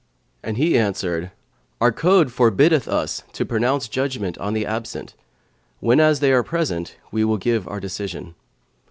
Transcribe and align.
And 0.41 0.57
he 0.57 0.75
answered, 0.79 1.29
"Our 1.79 1.91
code 1.91 2.31
forbiddeth 2.33 2.87
us 2.87 3.21
to 3.33 3.45
pronounce 3.45 3.87
judgement 3.87 4.35
on 4.39 4.53
the 4.53 4.65
absent; 4.65 5.13
whenas 5.79 6.21
they 6.21 6.31
are 6.33 6.41
present, 6.41 6.97
we 7.11 7.23
will 7.23 7.37
give 7.37 7.67
our 7.67 7.79
decision." 7.79 8.33